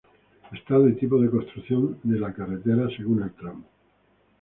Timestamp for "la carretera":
2.19-2.89